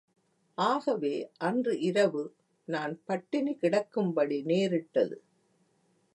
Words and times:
ஆகவே, 0.57 1.31
அன்று 1.37 1.79
இரவு 1.79 2.23
நான் 2.67 3.01
பட்டினி 3.05 3.53
கிடக்கும்படி 3.55 4.41
நேரிட்டது. 4.43 5.17